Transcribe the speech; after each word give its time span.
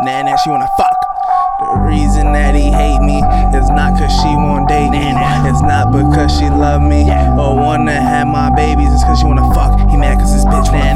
Nah, 0.00 0.22
nah, 0.22 0.36
she 0.36 0.48
wanna 0.50 0.68
fuck. 0.76 0.94
The 1.58 1.74
reason 1.90 2.30
that 2.30 2.54
he 2.54 2.70
hate 2.70 3.02
me 3.02 3.18
is 3.50 3.66
not 3.74 3.98
cause 3.98 4.14
she 4.22 4.30
won't 4.30 4.68
date 4.68 4.90
me. 4.94 5.02
It's 5.50 5.58
not 5.58 5.90
because 5.90 6.30
she 6.38 6.46
love 6.46 6.80
me 6.80 7.02
or 7.34 7.58
wanna 7.58 7.98
have 7.98 8.28
my 8.28 8.48
babies. 8.54 8.94
It's 8.94 9.02
cause 9.02 9.18
she 9.18 9.26
wanna 9.26 9.42
fuck. 9.54 9.74
He 9.90 9.96
mad 9.96 10.22
cause 10.22 10.30
his 10.30 10.44
bitch 10.46 10.70
wanna 10.70 10.87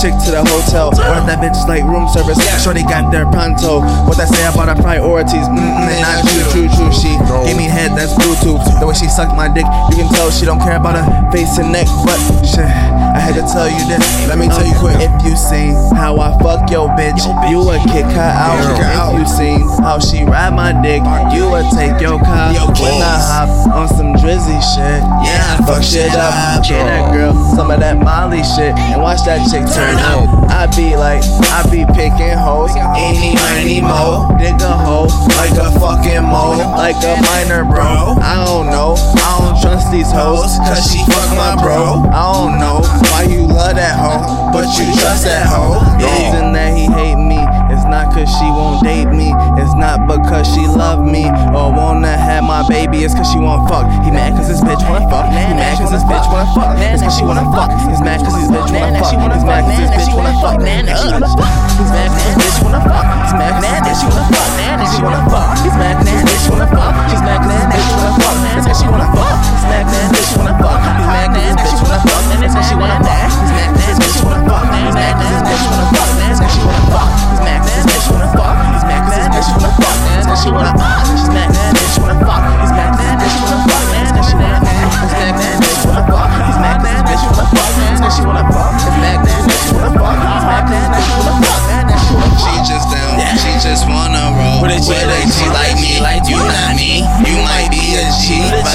chick 0.00 0.16
to 0.24 0.32
the 0.32 0.40
hotel. 0.40 0.88
Ordered 0.96 1.28
that 1.28 1.44
bitch 1.44 1.60
like 1.68 1.84
room 1.84 2.08
service. 2.08 2.40
Shorty 2.64 2.82
got 2.82 3.12
their 3.12 3.28
pronto. 3.28 3.84
What 4.08 4.16
I 4.16 4.24
say 4.24 4.48
about 4.48 4.72
her 4.72 4.80
priorities? 4.80 5.44
Mm-mm, 5.44 6.00
not 6.00 6.24
true, 6.24 6.44
true, 6.48 6.68
true. 6.72 6.88
She 6.88 7.12
gave 7.44 7.60
me 7.60 7.68
head 7.68 7.92
that's 7.92 8.16
Bluetooth. 8.16 8.64
The 8.80 8.88
way 8.88 8.96
she 8.96 9.12
sucked 9.12 9.36
my 9.36 9.52
dick, 9.52 9.68
you 9.92 10.00
can 10.00 10.08
tell 10.16 10.32
she 10.32 10.48
don't 10.48 10.60
care 10.60 10.80
about 10.80 10.96
her 10.96 11.04
face 11.28 11.60
and 11.60 11.68
neck. 11.68 11.86
But 12.08 12.16
shit, 12.48 12.64
I 12.64 13.20
had 13.20 13.36
to 13.36 13.44
tell 13.44 13.68
you 13.68 13.84
this. 13.92 14.00
Let 14.24 14.40
me 14.40 14.48
tell 14.48 14.64
uh. 14.64 14.72
you 14.72 14.76
quick. 14.80 14.96
If 14.96 15.12
you 15.20 15.36
seen 15.36 15.76
fuck 16.70 16.90
bitch, 16.96 17.22
you 17.50 17.58
would 17.58 17.82
kick 17.90 18.06
her 18.06 18.32
out. 18.32 19.14
If 19.14 19.20
you 19.20 19.26
seen 19.26 19.60
how 19.82 19.98
she 19.98 20.24
ride 20.24 20.54
my 20.54 20.72
dick, 20.82 21.02
you 21.34 21.50
would 21.50 21.66
take 21.74 22.00
your 22.00 22.18
car. 22.18 22.52
Yo, 22.54 22.66
When 22.78 23.02
I 23.02 23.18
hop 23.18 23.74
on 23.74 23.88
some 23.88 24.14
drizzy 24.14 24.60
shit, 24.74 25.02
yeah, 25.26 25.58
I 25.58 25.64
fuck 25.66 25.82
shit 25.82 26.12
up. 26.14 26.62
Get 26.66 26.84
that 26.84 27.12
girl 27.12 27.34
some 27.54 27.70
of 27.70 27.80
that 27.80 27.98
Molly 27.98 28.42
shit 28.42 28.72
and 28.72 29.02
watch 29.02 29.20
that 29.26 29.44
chick 29.50 29.66
turn 29.68 29.96
up. 30.00 30.48
I 30.48 30.66
be 30.76 30.96
like, 30.96 31.22
I 31.52 31.60
be 31.68 31.84
picking 31.92 32.32
hoes, 32.36 32.72
any, 32.96 33.34
miny, 33.36 33.80
mo, 33.80 34.32
dig 34.38 34.56
a 34.60 34.72
hoe 34.72 35.12
like 35.36 35.52
a 35.60 35.68
fucking 35.76 36.24
mo, 36.24 36.56
like 36.76 36.96
a 37.04 37.20
minor 37.20 37.64
bro. 37.64 38.16
I 38.16 38.44
don't 38.46 38.72
know, 38.72 38.94
I 38.96 39.30
don't 39.40 39.60
trust 39.60 39.92
these 39.92 40.10
hoes, 40.10 40.56
cause 40.64 40.88
she 40.88 41.04
fuck 41.04 41.30
my 41.36 41.52
bro. 41.60 42.08
I 42.08 42.32
don't 42.32 42.58
know 42.58 42.79
but 44.60 44.76
you 44.76 44.92
trust 45.00 45.24
that 45.24 45.48
hoe. 45.48 45.80
The 45.96 46.04
reason 46.20 46.52
that 46.52 46.76
he 46.76 46.84
hate 46.84 47.16
me 47.16 47.40
is 47.72 47.80
not 47.88 48.12
cause 48.12 48.28
she 48.28 48.44
won't 48.52 48.84
date 48.84 49.08
me, 49.08 49.32
it's 49.56 49.72
not 49.72 50.04
because 50.04 50.44
she 50.52 50.68
love 50.68 51.00
me 51.00 51.24
or 51.56 51.72
wanna 51.72 52.12
have 52.12 52.44
my 52.44 52.60
baby, 52.68 53.00
it's 53.00 53.16
cause 53.16 53.32
she 53.32 53.40
wanna 53.40 53.64
fuck. 53.64 53.88
He 54.04 54.12
mad 54.12 54.36
cause 54.36 54.52
his 54.52 54.60
bitch 54.60 54.84
wanna 54.84 55.08
fuck. 55.08 55.32
He 55.32 55.56
mad 55.56 55.80
cause 55.80 55.92
his 55.96 56.04
bitch 56.04 56.28
wanna 56.28 56.44
fuck. 56.52 56.76
It's 56.76 57.00
cause 57.00 57.16
she 57.16 57.24
wanna 57.24 57.48
fuck. 57.56 57.72
He's 57.88 58.04
mad 58.04 58.20
cause 58.20 58.36
his 58.36 58.52
bitch 58.52 58.68
wanna 58.68 59.00
fuck. 59.00 59.16
He's 59.32 59.44
mad 59.48 59.64
cause 59.64 59.80
his 59.80 59.96
bitch 59.96 60.12
wanna 60.12 60.36
fuck. 60.44 60.60
He's 60.60 60.68
mad 60.68 60.84
cause 60.92 61.08
his 61.08 61.24
bitch 61.24 61.89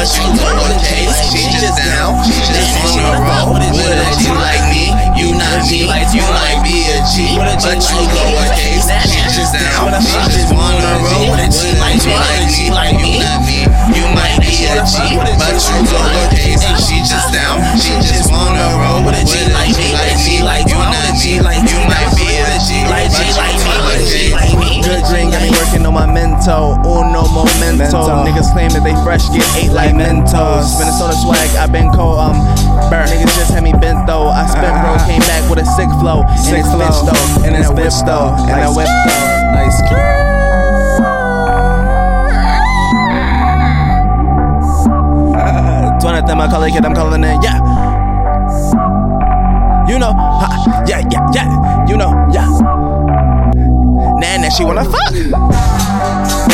But 0.00 0.16
you 0.16 0.24
lowercase. 0.32 1.28
She 1.28 1.44
just 1.60 1.76
down, 1.76 2.24
she 2.24 2.32
just 2.32 2.69
on 26.48 26.76
my 26.76 26.76
mental. 26.76 26.78
Uno 26.86 27.22
momento. 27.28 27.76
Mental. 27.76 28.24
Niggas 28.24 28.52
claim 28.52 28.70
that 28.70 28.84
they 28.84 28.94
fresh, 29.02 29.28
get 29.30 29.44
ate 29.56 29.72
like 29.72 29.94
Mentos. 29.94 30.78
Minnesota 30.78 31.14
swag, 31.20 31.50
i 31.56 31.66
been 31.66 31.90
cold. 31.92 32.18
Um, 32.18 32.36
burn. 32.90 33.08
Niggas 33.08 33.34
just 33.36 33.52
had 33.52 33.62
me 33.62 33.72
bent 33.72 34.06
though. 34.06 34.28
I 34.28 34.46
spent 34.46 34.72
bro, 34.80 34.96
came 35.06 35.20
back 35.28 35.48
with 35.50 35.58
a 35.58 35.66
sick 35.76 35.88
flow. 36.00 36.24
Sick 36.36 36.54
and 36.54 36.60
it's 36.60 36.68
flow. 36.68 36.86
bitch 36.86 37.00
though. 37.06 37.44
And 37.46 37.56
it's 37.56 37.70
bitch 37.70 38.06
though. 38.06 38.34
And 38.48 38.56
I 38.56 38.66
Nice. 38.66 38.76
whip 38.76 38.86
though. 38.86 39.50
Nice. 39.54 39.80
Them 46.20 46.40
I 46.40 46.48
call 46.48 46.62
it 46.64 46.70
kid, 46.70 46.84
I'm 46.84 46.94
calling 46.94 47.24
it, 47.24 47.42
yeah. 47.42 47.58
You 49.88 49.98
know, 49.98 50.12
ha, 50.12 50.84
yeah, 50.86 51.00
yeah, 51.10 51.26
yeah. 51.32 51.86
You 51.88 51.96
know, 51.96 52.28
yeah 52.30 52.79
she 54.50 54.64
wanna 54.64 54.84
fuck. 54.84 56.49